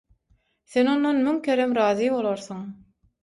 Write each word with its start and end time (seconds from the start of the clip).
Sen 0.75 0.89
ondan 0.93 1.19
müň 1.27 1.37
kerem 1.49 1.75
razy 1.81 2.09
bolarsyň. 2.17 2.65